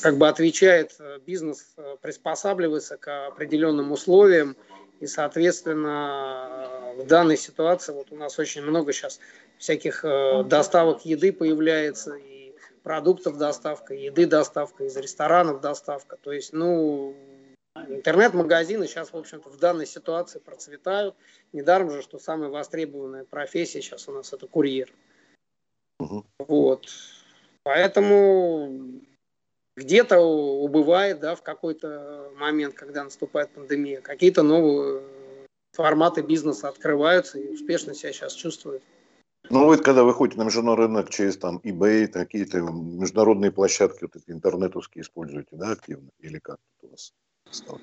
как 0.00 0.16
бы 0.18 0.28
отвечает 0.28 0.98
бизнес, 1.26 1.66
э, 1.76 1.96
приспосабливается 2.00 2.96
к 2.96 3.28
определенным 3.28 3.92
условиям. 3.92 4.56
И, 5.00 5.06
соответственно, 5.06 6.68
в 6.96 7.06
данной 7.06 7.36
ситуации 7.36 7.92
вот 7.92 8.08
у 8.10 8.16
нас 8.16 8.38
очень 8.38 8.62
много 8.62 8.92
сейчас 8.92 9.20
всяких 9.58 10.04
э, 10.04 10.42
доставок 10.44 11.04
еды 11.04 11.32
появляется, 11.32 12.14
и 12.14 12.37
продуктов 12.82 13.38
доставка, 13.38 13.94
еды 13.94 14.26
доставка, 14.26 14.84
из 14.84 14.96
ресторанов 14.96 15.60
доставка. 15.60 16.16
То 16.16 16.32
есть, 16.32 16.52
ну, 16.52 17.14
интернет-магазины 17.74 18.86
сейчас, 18.86 19.12
в 19.12 19.16
общем-то, 19.16 19.50
в 19.50 19.58
данной 19.58 19.86
ситуации 19.86 20.38
процветают. 20.38 21.14
Недаром 21.52 21.90
же, 21.90 22.02
что 22.02 22.18
самая 22.18 22.50
востребованная 22.50 23.24
профессия 23.24 23.80
сейчас 23.80 24.08
у 24.08 24.12
нас 24.12 24.32
это 24.32 24.46
курьер. 24.46 24.92
Угу. 26.00 26.24
Вот. 26.40 26.86
Поэтому 27.62 29.00
где-то 29.76 30.18
убывает, 30.18 31.20
да, 31.20 31.34
в 31.34 31.42
какой-то 31.42 32.32
момент, 32.36 32.74
когда 32.74 33.04
наступает 33.04 33.50
пандемия, 33.50 34.00
какие-то 34.00 34.42
новые 34.42 35.02
форматы 35.72 36.22
бизнеса 36.22 36.68
открываются 36.68 37.38
и 37.38 37.48
успешно 37.48 37.94
себя 37.94 38.12
сейчас 38.12 38.32
чувствуют. 38.32 38.82
Ну, 39.50 39.66
вы 39.66 39.78
когда 39.78 40.04
выходите 40.04 40.38
на 40.38 40.44
международный 40.44 40.86
рынок 40.86 41.10
через 41.10 41.36
там 41.36 41.60
eBay, 41.64 42.06
какие-то 42.08 42.58
международные 42.58 43.50
площадки, 43.50 44.02
вот 44.02 44.16
эти 44.16 44.30
интернетовские 44.30 45.02
используете, 45.02 45.50
да, 45.52 45.72
активно? 45.72 46.10
Или 46.20 46.38
как 46.38 46.58
у 46.82 46.88
вас 46.88 47.12
стало? 47.50 47.80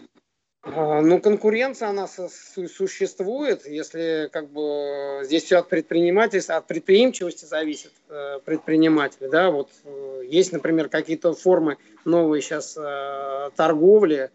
А, 0.66 1.02
ну, 1.02 1.20
конкуренция, 1.20 1.90
она 1.90 2.08
существует, 2.08 3.68
если 3.68 4.30
как 4.32 4.50
бы 4.50 5.22
здесь 5.24 5.44
все 5.44 5.58
от 5.58 5.70
предпринимательства, 5.70 6.56
от 6.56 6.66
предприимчивости 6.66 7.46
зависит 7.46 7.92
э, 8.10 8.40
предприниматель, 8.44 9.30
да, 9.30 9.52
вот 9.52 9.70
э, 9.84 10.22
есть, 10.28 10.52
например, 10.52 10.90
какие-то 10.90 11.34
формы 11.34 11.78
новые 12.04 12.42
сейчас 12.42 12.76
э, 12.76 13.52
торговли, 13.56 14.32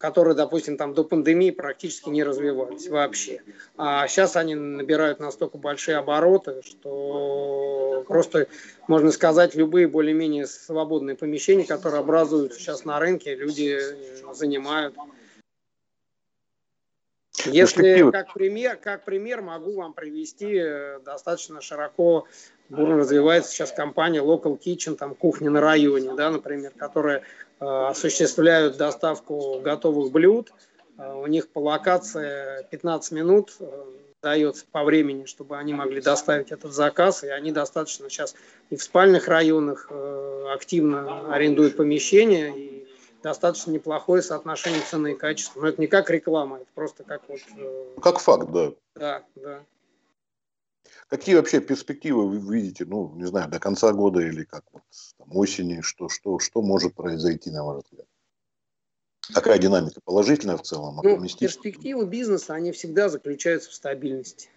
которые, 0.00 0.34
допустим, 0.34 0.78
там 0.78 0.94
до 0.94 1.04
пандемии 1.04 1.50
практически 1.50 2.08
не 2.08 2.24
развивались 2.24 2.88
вообще. 2.88 3.42
А 3.76 4.08
сейчас 4.08 4.34
они 4.34 4.54
набирают 4.54 5.20
настолько 5.20 5.58
большие 5.58 5.98
обороты, 5.98 6.62
что 6.64 8.02
просто, 8.08 8.48
можно 8.88 9.12
сказать, 9.12 9.54
любые 9.54 9.86
более-менее 9.86 10.46
свободные 10.46 11.16
помещения, 11.16 11.66
которые 11.66 12.00
образуются 12.00 12.58
сейчас 12.58 12.86
на 12.86 12.98
рынке, 12.98 13.34
люди 13.34 13.78
занимают. 14.32 14.96
Если 17.44 18.10
как 18.10 18.32
пример, 18.32 18.76
как 18.76 19.04
пример 19.04 19.42
могу 19.42 19.74
вам 19.76 19.92
привести 19.92 20.56
э, 20.56 21.00
достаточно 21.00 21.60
широко 21.60 22.26
бурно 22.70 22.96
развивается 22.96 23.50
сейчас 23.50 23.72
компания 23.72 24.20
Local 24.20 24.58
Kitchen, 24.58 24.96
там 24.96 25.14
кухня 25.14 25.50
на 25.50 25.60
районе, 25.60 26.14
да, 26.14 26.30
например, 26.30 26.72
которая 26.76 27.18
э, 27.18 27.64
осуществляют 27.64 28.76
доставку 28.76 29.60
готовых 29.60 30.12
блюд. 30.12 30.52
Э, 30.96 31.12
у 31.14 31.26
них 31.26 31.48
по 31.48 31.58
локации 31.58 32.66
15 32.70 33.12
минут 33.12 33.56
э, 33.60 33.66
дается 34.22 34.64
по 34.70 34.84
времени, 34.84 35.24
чтобы 35.24 35.58
они 35.58 35.74
могли 35.74 36.00
доставить 36.00 36.52
этот 36.52 36.72
заказ, 36.72 37.24
и 37.24 37.28
они 37.28 37.52
достаточно 37.52 38.08
сейчас 38.08 38.34
и 38.70 38.76
в 38.76 38.82
спальных 38.82 39.28
районах 39.28 39.88
э, 39.90 40.44
активно 40.54 41.32
арендуют 41.32 41.76
помещения, 41.76 42.54
и 42.54 42.86
достаточно 43.22 43.70
неплохое 43.70 44.22
соотношение 44.22 44.80
цены 44.82 45.12
и 45.12 45.16
качества. 45.16 45.60
Но 45.60 45.68
это 45.68 45.80
не 45.80 45.86
как 45.86 46.10
реклама, 46.10 46.56
это 46.58 46.66
просто 46.74 47.04
как 47.04 47.22
вот... 47.28 47.40
Э, 47.58 48.00
как 48.02 48.18
факт, 48.18 48.50
да. 48.50 48.72
Да, 48.94 49.22
да. 49.36 49.60
Какие 51.10 51.34
вообще 51.34 51.60
перспективы 51.60 52.28
вы 52.28 52.54
видите, 52.54 52.84
ну, 52.84 53.12
не 53.16 53.26
знаю, 53.26 53.50
до 53.50 53.58
конца 53.58 53.92
года 53.92 54.20
или 54.20 54.44
как 54.44 54.62
вот 54.72 54.82
там, 55.18 55.36
осени, 55.36 55.80
что, 55.80 56.08
что, 56.08 56.38
что 56.38 56.62
может 56.62 56.94
произойти, 56.94 57.50
на 57.50 57.64
ваш 57.64 57.82
взгляд? 57.82 58.06
Какая 59.34 59.58
динамика 59.58 60.00
положительная 60.04 60.56
в 60.56 60.62
целом? 60.62 61.00
Ну, 61.02 61.28
перспективы 61.38 62.06
бизнеса, 62.06 62.54
они 62.54 62.70
всегда 62.70 63.08
заключаются 63.08 63.70
в 63.70 63.74
стабильности. 63.74 64.50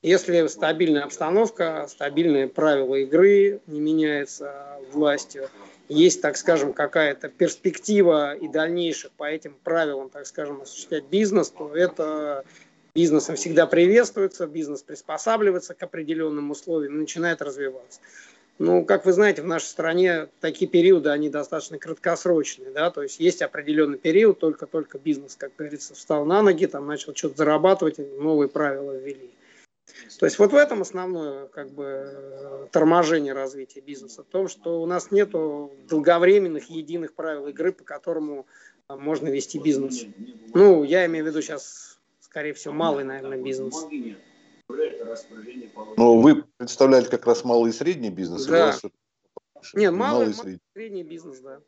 Если 0.00 0.46
стабильная 0.46 1.04
обстановка, 1.04 1.86
стабильные 1.88 2.48
правила 2.48 2.94
игры, 2.94 3.60
не 3.66 3.78
меняется 3.78 4.80
властью, 4.92 5.50
есть, 5.90 6.22
так 6.22 6.38
скажем, 6.38 6.72
какая-то 6.72 7.28
перспектива 7.28 8.34
и 8.34 8.48
дальнейших 8.48 9.12
по 9.12 9.24
этим 9.24 9.54
правилам, 9.62 10.08
так 10.08 10.26
скажем, 10.26 10.62
осуществлять 10.62 11.04
бизнес, 11.04 11.50
то 11.50 11.76
это 11.76 12.44
бизнесом 12.94 13.36
всегда 13.36 13.66
приветствуется, 13.66 14.46
бизнес 14.46 14.82
приспосабливается 14.82 15.74
к 15.74 15.82
определенным 15.82 16.50
условиям, 16.50 16.98
начинает 16.98 17.42
развиваться. 17.42 18.00
Ну, 18.58 18.84
как 18.84 19.06
вы 19.06 19.12
знаете, 19.12 19.42
в 19.42 19.46
нашей 19.46 19.66
стране 19.66 20.28
такие 20.40 20.70
периоды, 20.70 21.08
они 21.08 21.30
достаточно 21.30 21.78
краткосрочные, 21.78 22.70
да, 22.70 22.90
то 22.90 23.02
есть 23.02 23.18
есть 23.18 23.42
определенный 23.42 23.98
период, 23.98 24.38
только-только 24.38 24.98
бизнес, 24.98 25.36
как 25.36 25.56
говорится, 25.56 25.94
встал 25.94 26.24
на 26.26 26.42
ноги, 26.42 26.66
там 26.66 26.86
начал 26.86 27.14
что-то 27.14 27.38
зарабатывать, 27.38 27.98
новые 27.98 28.48
правила 28.48 28.92
ввели. 28.92 29.30
То 30.18 30.26
есть 30.26 30.38
вот 30.38 30.52
в 30.52 30.56
этом 30.56 30.82
основное 30.82 31.46
как 31.48 31.70
бы 31.70 32.68
торможение 32.70 33.32
развития 33.32 33.80
бизнеса, 33.80 34.22
в 34.22 34.26
том, 34.26 34.48
что 34.48 34.80
у 34.80 34.86
нас 34.86 35.10
нет 35.10 35.30
долговременных 35.30 36.70
единых 36.70 37.14
правил 37.14 37.48
игры, 37.48 37.72
по 37.72 37.82
которому 37.82 38.46
а, 38.86 38.96
можно 38.96 39.28
вести 39.28 39.58
бизнес. 39.58 40.04
Ну, 40.54 40.84
я 40.84 41.06
имею 41.06 41.24
в 41.24 41.28
виду 41.28 41.42
сейчас, 41.42 41.91
скорее 42.32 42.54
всего, 42.54 42.72
малый, 42.72 43.04
наверное, 43.04 43.36
бизнес. 43.36 43.74
Но 45.98 46.18
вы 46.18 46.44
представляете 46.56 47.10
как 47.10 47.26
раз 47.26 47.44
малый 47.44 47.68
и 47.68 47.72
средний 47.74 48.08
бизнес? 48.08 48.46
Да. 48.46 48.74
Нет, 49.74 49.92
малый, 49.92 50.26
малый 50.26 50.30
и 50.30 50.32
средний. 50.32 50.60
средний 50.74 51.02
бизнес, 51.02 51.40
да. 51.40 51.60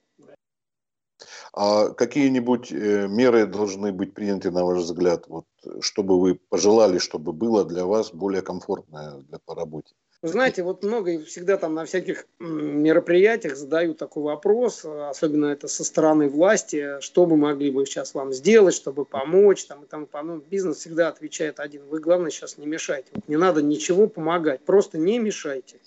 А 1.53 1.91
какие-нибудь 1.91 2.73
э, 2.73 3.07
меры 3.09 3.47
должны 3.47 3.93
быть 3.93 4.15
приняты, 4.15 4.51
на 4.51 4.65
ваш 4.65 4.79
взгляд, 4.79 5.29
вот, 5.29 5.45
чтобы 5.81 6.19
вы 6.19 6.35
пожелали, 6.35 6.99
чтобы 6.99 7.33
было 7.33 7.65
для 7.65 7.85
вас 7.85 8.11
более 8.11 8.43
комфортно 8.43 9.23
для, 9.29 9.39
по 9.39 9.55
работе? 9.55 9.95
Знаете, 10.29 10.63
вот 10.63 10.83
много 10.83 11.23
всегда 11.25 11.57
там 11.57 11.75
на 11.75 11.85
всяких 11.85 12.27
мероприятиях 12.39 13.57
задают 13.57 13.99
такой 13.99 14.23
вопрос, 14.23 14.85
особенно 14.85 15.47
это 15.47 15.69
со 15.69 15.85
стороны 15.85 16.29
власти, 16.29 17.01
что 17.01 17.27
бы 17.27 17.37
могли 17.37 17.71
бы 17.71 17.85
сейчас 17.85 18.15
вам 18.15 18.33
сделать, 18.33 18.75
чтобы 18.75 19.05
помочь, 19.05 19.65
там 19.67 19.85
и 19.85 19.87
тому 19.87 20.07
подобное. 20.07 20.45
Бизнес 20.49 20.79
всегда 20.79 21.09
отвечает 21.09 21.61
один, 21.61 21.85
вы 21.87 22.01
главное 22.01 22.31
сейчас 22.31 22.59
не 22.59 22.67
мешайте. 22.67 23.09
Вот 23.15 23.29
не 23.29 23.37
надо 23.37 23.63
ничего 23.63 24.07
помогать, 24.07 24.61
просто 24.63 24.99
не 24.99 25.19
мешайте. 25.19 25.79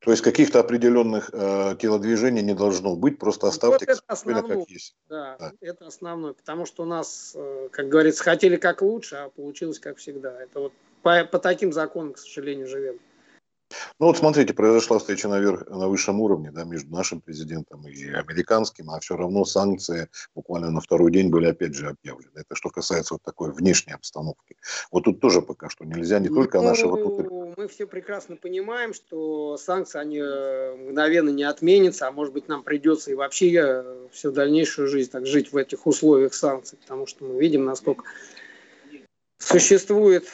То 0.00 0.10
есть 0.10 0.22
каких-то 0.22 0.60
определенных 0.60 1.30
э, 1.32 1.74
телодвижений 1.80 2.42
не 2.42 2.54
должно 2.54 2.96
быть, 2.96 3.18
просто 3.18 3.48
оставьте 3.48 3.86
вот 3.86 3.96
это 3.96 4.02
основное, 4.06 4.56
как 4.58 4.70
есть. 4.70 4.94
Да, 5.08 5.36
да, 5.38 5.52
это 5.60 5.86
основное, 5.86 6.32
потому 6.32 6.66
что 6.66 6.82
у 6.82 6.86
нас, 6.86 7.32
э, 7.34 7.68
как 7.72 7.88
говорится, 7.88 8.22
хотели 8.22 8.56
как 8.56 8.82
лучше, 8.82 9.16
а 9.16 9.30
получилось 9.30 9.78
как 9.78 9.96
всегда. 9.96 10.40
Это 10.40 10.60
вот 10.60 10.72
по, 11.02 11.24
по 11.24 11.38
таким 11.38 11.72
законам, 11.72 12.12
к 12.12 12.18
сожалению, 12.18 12.68
живем. 12.68 12.98
Ну 13.98 14.06
вот 14.06 14.18
смотрите, 14.18 14.54
произошла 14.54 14.98
встреча 14.98 15.28
наверх, 15.28 15.66
на 15.68 15.88
высшем 15.88 16.20
уровне 16.20 16.50
да, 16.52 16.64
между 16.64 16.92
нашим 16.92 17.20
президентом 17.20 17.86
и 17.88 18.10
американским, 18.10 18.90
а 18.90 19.00
все 19.00 19.16
равно 19.16 19.44
санкции 19.44 20.08
буквально 20.34 20.70
на 20.70 20.80
второй 20.80 21.10
день 21.10 21.30
были 21.30 21.46
опять 21.46 21.74
же 21.74 21.88
объявлены. 21.88 22.32
Это 22.34 22.54
что 22.54 22.68
касается 22.70 23.14
вот 23.14 23.22
такой 23.22 23.52
внешней 23.52 23.94
обстановки. 23.94 24.56
Вот 24.92 25.04
тут 25.04 25.20
тоже 25.20 25.42
пока 25.42 25.68
что 25.68 25.84
нельзя 25.84 26.18
не 26.18 26.28
только 26.28 26.58
ну, 26.58 26.64
нашего... 26.64 26.96
Тут... 26.98 27.56
Мы 27.56 27.68
все 27.68 27.86
прекрасно 27.86 28.36
понимаем, 28.36 28.92
что 28.94 29.56
санкции, 29.56 29.98
они 29.98 30.18
э, 30.18 30.76
мгновенно 30.76 31.30
не 31.30 31.44
отменятся, 31.44 32.06
а 32.06 32.12
может 32.12 32.34
быть 32.34 32.48
нам 32.48 32.62
придется 32.62 33.10
и 33.10 33.14
вообще 33.14 33.52
э, 33.56 34.08
всю 34.12 34.30
дальнейшую 34.30 34.88
жизнь 34.88 35.10
так 35.10 35.26
жить 35.26 35.52
в 35.52 35.56
этих 35.56 35.86
условиях 35.86 36.34
санкций, 36.34 36.78
потому 36.78 37.06
что 37.06 37.24
мы 37.24 37.40
видим, 37.40 37.64
насколько 37.64 38.04
существует 39.38 40.26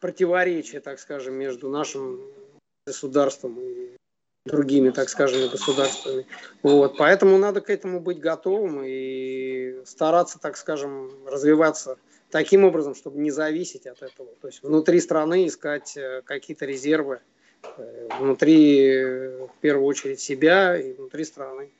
противоречие, 0.00 0.80
так 0.80 1.00
скажем, 1.00 1.34
между 1.34 1.68
нашим 1.68 2.20
государством 2.88 3.60
и 3.60 3.96
другими, 4.46 4.90
так 4.90 5.08
скажем, 5.08 5.48
государствами. 5.50 6.26
Вот. 6.62 6.96
Поэтому 6.96 7.38
надо 7.38 7.60
к 7.60 7.70
этому 7.70 8.00
быть 8.00 8.18
готовым 8.18 8.82
и 8.84 9.82
стараться, 9.84 10.38
так 10.40 10.56
скажем, 10.56 11.10
развиваться 11.26 11.98
таким 12.30 12.64
образом, 12.64 12.94
чтобы 12.94 13.18
не 13.20 13.30
зависеть 13.30 13.86
от 13.86 14.02
этого. 14.02 14.30
То 14.40 14.48
есть 14.48 14.62
внутри 14.62 15.00
страны 15.00 15.46
искать 15.46 15.96
э, 15.96 16.22
какие-то 16.24 16.64
резервы, 16.66 17.20
э, 17.62 18.08
внутри, 18.20 18.86
э, 18.86 19.46
в 19.46 19.60
первую 19.60 19.86
очередь, 19.86 20.20
себя 20.20 20.78
и 20.78 20.92
внутри 20.94 21.24
страны. 21.24 21.70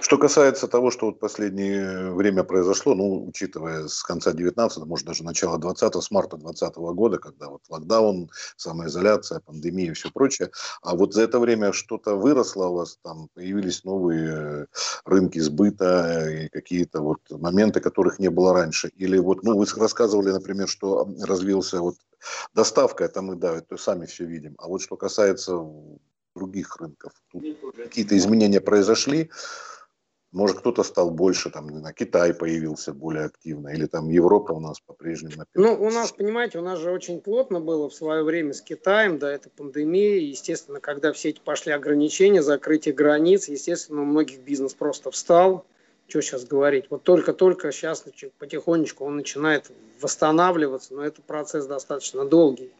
Что 0.00 0.18
касается 0.18 0.68
того, 0.68 0.90
что 0.90 1.06
вот 1.06 1.18
последнее 1.18 2.12
время 2.12 2.44
произошло, 2.44 2.94
ну, 2.94 3.26
учитывая 3.26 3.88
с 3.88 4.02
конца 4.02 4.32
19 4.32 4.84
может, 4.84 5.06
даже 5.06 5.24
начала 5.24 5.58
20 5.58 6.02
с 6.02 6.10
марта 6.10 6.36
20 6.36 6.76
года, 6.76 7.18
когда 7.18 7.48
вот 7.48 7.62
локдаун, 7.68 8.30
самоизоляция, 8.56 9.40
пандемия 9.40 9.90
и 9.90 9.94
все 9.94 10.10
прочее, 10.10 10.50
а 10.82 10.94
вот 10.94 11.14
за 11.14 11.22
это 11.22 11.38
время 11.40 11.72
что-то 11.72 12.16
выросло 12.16 12.66
у 12.66 12.74
вас, 12.74 12.98
там 13.02 13.28
появились 13.34 13.84
новые 13.84 14.66
рынки 15.04 15.38
сбыта 15.38 16.28
и 16.28 16.48
какие-то 16.48 17.00
вот 17.00 17.20
моменты, 17.30 17.80
которых 17.80 18.18
не 18.18 18.28
было 18.28 18.52
раньше? 18.52 18.88
Или 18.96 19.18
вот, 19.18 19.42
ну, 19.42 19.56
вы 19.56 19.66
рассказывали, 19.76 20.30
например, 20.30 20.68
что 20.68 21.08
развился 21.22 21.80
вот 21.80 21.96
доставка, 22.54 23.04
это 23.04 23.22
мы, 23.22 23.36
да, 23.36 23.56
это 23.56 23.76
сами 23.76 24.06
все 24.06 24.24
видим, 24.24 24.54
а 24.58 24.68
вот 24.68 24.82
что 24.82 24.96
касается 24.96 25.64
других 26.34 26.76
рынков. 26.76 27.12
какие-то 27.76 28.16
изменения 28.16 28.60
произошли. 28.60 29.30
Может, 30.30 30.58
кто-то 30.58 30.82
стал 30.82 31.10
больше, 31.10 31.48
там, 31.50 31.68
на 31.68 31.92
Китай 31.94 32.34
появился 32.34 32.92
более 32.92 33.24
активно, 33.24 33.68
или 33.68 33.86
там 33.86 34.10
Европа 34.10 34.52
у 34.52 34.60
нас 34.60 34.78
по-прежнему. 34.78 35.44
Ну, 35.54 35.72
у 35.72 35.90
нас, 35.90 36.12
понимаете, 36.12 36.58
у 36.58 36.62
нас 36.62 36.78
же 36.78 36.90
очень 36.90 37.20
плотно 37.20 37.60
было 37.60 37.88
в 37.88 37.94
свое 37.94 38.22
время 38.22 38.52
с 38.52 38.60
Китаем, 38.60 39.18
да, 39.18 39.32
это 39.32 39.48
пандемия, 39.48 40.18
естественно, 40.18 40.80
когда 40.80 41.12
все 41.12 41.30
эти 41.30 41.40
пошли 41.40 41.72
ограничения, 41.72 42.42
закрытие 42.42 42.94
границ, 42.94 43.48
естественно, 43.48 44.02
у 44.02 44.04
многих 44.04 44.40
бизнес 44.40 44.74
просто 44.74 45.10
встал, 45.10 45.64
что 46.08 46.20
сейчас 46.20 46.44
говорить, 46.44 46.86
вот 46.90 47.04
только-только 47.04 47.72
сейчас 47.72 48.04
потихонечку 48.38 49.06
он 49.06 49.16
начинает 49.16 49.70
восстанавливаться, 50.00 50.94
но 50.94 51.04
это 51.04 51.22
процесс 51.22 51.66
достаточно 51.66 52.26
долгий. 52.26 52.70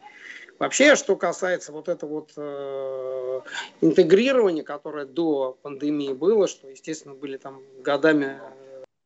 Вообще, 0.59 0.97
что 0.97 1.15
касается 1.15 1.71
вот 1.71 1.87
этого 1.87 2.15
вот 2.15 2.33
э, 2.35 3.41
интегрирования, 3.79 4.63
которое 4.63 5.05
до 5.05 5.57
пандемии 5.61 6.11
было, 6.11 6.47
что, 6.47 6.67
естественно, 6.67 7.15
были 7.15 7.37
там 7.37 7.61
годами 7.79 8.41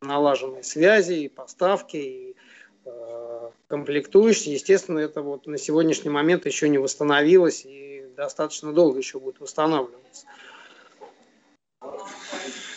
налаженные 0.02 0.64
связи 0.64 1.14
и 1.14 1.30
поставки, 1.30 1.98
и 1.98 2.36
э, 2.86 3.50
комплектующие, 3.68 4.56
естественно, 4.56 4.98
это 4.98 5.22
вот 5.22 5.46
на 5.46 5.60
сегодняшний 5.60 6.10
момент 6.10 6.48
еще 6.48 6.68
не 6.70 6.80
восстановилось 6.80 7.66
и 7.66 8.04
достаточно 8.18 8.74
долго 8.74 8.98
еще 8.98 9.20
будет 9.20 9.40
восстанавливаться. 9.40 10.26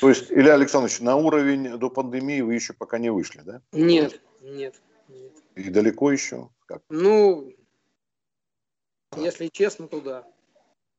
То 0.00 0.10
есть, 0.10 0.30
Илья 0.30 0.52
Александрович, 0.52 1.00
на 1.00 1.16
уровень 1.16 1.78
до 1.78 1.88
пандемии 1.88 2.42
вы 2.42 2.54
еще 2.54 2.74
пока 2.74 2.98
не 2.98 3.10
вышли, 3.10 3.40
да? 3.42 3.62
Нет, 3.72 4.20
нет. 4.42 4.74
нет. 5.08 5.32
И 5.54 5.70
далеко 5.70 6.12
еще? 6.12 6.50
Как? 6.66 6.82
Ну, 6.90 7.50
если 9.16 9.48
честно, 9.48 9.88
то 9.88 10.00
да. 10.00 10.26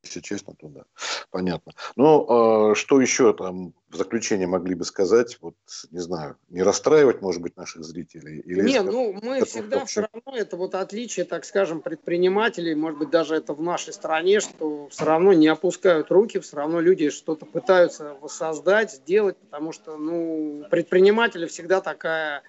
Если 0.04 0.22
честно, 0.22 0.54
то 0.56 0.68
да. 0.68 0.86
Понятно. 1.32 1.74
Ну, 1.96 2.72
э, 2.72 2.76
что 2.76 3.02
еще 3.02 3.34
там 3.34 3.74
в 3.90 3.96
заключение 3.96 4.48
могли 4.48 4.76
бы 4.76 4.86
сказать? 4.86 5.38
Вот, 5.42 5.56
не 5.92 6.00
знаю, 6.00 6.38
не 6.50 6.62
расстраивать, 6.62 7.22
может 7.22 7.42
быть, 7.42 7.58
наших 7.58 7.84
зрителей? 7.84 8.40
Или 8.40 8.62
Нет, 8.62 8.86
ну, 8.86 9.18
мы 9.22 9.44
всегда 9.44 9.86
все 9.86 10.02
равно, 10.02 10.38
это 10.38 10.56
вот 10.56 10.76
отличие, 10.76 11.26
так 11.26 11.46
скажем, 11.46 11.82
предпринимателей, 11.82 12.76
может 12.76 13.00
быть, 13.00 13.10
даже 13.10 13.36
это 13.36 13.54
в 13.54 13.62
нашей 13.62 13.92
стране, 13.92 14.40
что 14.40 14.88
все 14.90 15.04
равно 15.04 15.34
не 15.34 15.48
опускают 15.48 16.12
руки, 16.12 16.40
все 16.40 16.58
равно 16.58 16.80
люди 16.80 17.10
что-то 17.10 17.46
пытаются 17.46 18.16
воссоздать, 18.22 18.94
сделать, 18.94 19.38
потому 19.38 19.74
что, 19.74 19.98
ну, 19.98 20.66
предприниматели 20.70 21.48
всегда 21.48 21.82
такая 21.82 22.44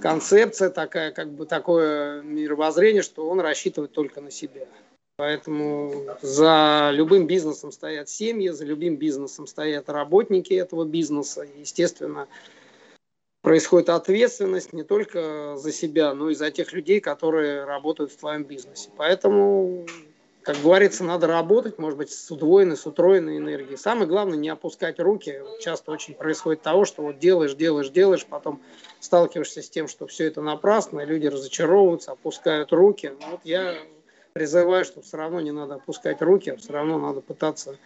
концепция 0.00 0.70
такая, 0.70 1.12
как 1.12 1.30
бы 1.30 1.46
такое 1.46 2.22
мировоззрение, 2.22 3.02
что 3.02 3.28
он 3.28 3.40
рассчитывает 3.40 3.92
только 3.92 4.20
на 4.20 4.30
себя. 4.30 4.66
Поэтому 5.16 6.06
за 6.22 6.90
любым 6.92 7.26
бизнесом 7.26 7.72
стоят 7.72 8.08
семьи, 8.08 8.48
за 8.48 8.64
любым 8.64 8.96
бизнесом 8.96 9.46
стоят 9.46 9.90
работники 9.90 10.54
этого 10.54 10.86
бизнеса. 10.86 11.46
Естественно, 11.58 12.26
происходит 13.42 13.90
ответственность 13.90 14.72
не 14.72 14.82
только 14.82 15.56
за 15.56 15.72
себя, 15.72 16.14
но 16.14 16.30
и 16.30 16.34
за 16.34 16.50
тех 16.50 16.72
людей, 16.72 17.00
которые 17.00 17.64
работают 17.64 18.12
в 18.12 18.16
твоем 18.16 18.44
бизнесе. 18.44 18.88
Поэтому 18.96 19.86
как 20.42 20.56
говорится, 20.62 21.04
надо 21.04 21.26
работать, 21.26 21.78
может 21.78 21.98
быть, 21.98 22.10
с 22.10 22.30
удвоенной, 22.30 22.76
с 22.76 22.86
утроенной 22.86 23.36
энергией. 23.36 23.76
Самое 23.76 24.06
главное, 24.06 24.38
не 24.38 24.48
опускать 24.48 24.98
руки. 24.98 25.40
Часто 25.60 25.90
очень 25.90 26.14
происходит 26.14 26.62
того, 26.62 26.84
что 26.84 27.02
вот 27.02 27.18
делаешь, 27.18 27.54
делаешь, 27.54 27.90
делаешь, 27.90 28.26
потом 28.26 28.62
сталкиваешься 29.00 29.62
с 29.62 29.68
тем, 29.68 29.86
что 29.86 30.06
все 30.06 30.26
это 30.26 30.40
напрасно, 30.40 31.00
и 31.00 31.06
люди 31.06 31.26
разочаровываются, 31.26 32.12
опускают 32.12 32.72
руки. 32.72 33.12
Но 33.20 33.32
вот 33.32 33.40
я 33.44 33.74
призываю, 34.32 34.84
что 34.84 35.02
все 35.02 35.16
равно 35.18 35.40
не 35.40 35.52
надо 35.52 35.74
опускать 35.74 36.22
руки, 36.22 36.50
а 36.50 36.56
все 36.56 36.72
равно 36.72 36.98
надо 36.98 37.20
пытаться 37.20 37.76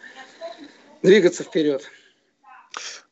двигаться 1.02 1.42
вперед. 1.42 1.82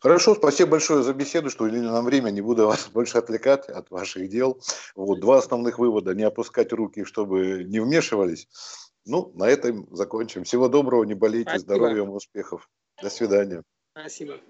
Хорошо, 0.02 0.34
спасибо 0.34 0.72
большое 0.72 1.04
за 1.04 1.14
беседу, 1.14 1.48
что 1.48 1.62
уделили 1.62 1.86
нам 1.86 2.04
время, 2.04 2.30
не 2.30 2.40
буду 2.40 2.66
вас 2.66 2.88
больше 2.92 3.18
отвлекать 3.18 3.68
от 3.68 3.88
ваших 3.90 4.28
дел. 4.28 4.60
Вот, 4.96 5.20
два 5.20 5.38
основных 5.38 5.78
вывода, 5.78 6.12
не 6.12 6.24
опускать 6.24 6.72
руки, 6.72 7.04
чтобы 7.04 7.62
не 7.64 7.78
вмешивались. 7.78 8.48
Ну, 9.04 9.32
на 9.34 9.48
этом 9.48 9.88
закончим. 9.94 10.44
Всего 10.44 10.68
доброго, 10.68 11.04
не 11.04 11.14
болейте, 11.14 11.50
Спасибо. 11.50 11.74
здоровья 11.74 12.02
вам, 12.02 12.14
успехов. 12.14 12.68
До 13.00 13.10
свидания. 13.10 13.62
Спасибо. 13.96 14.40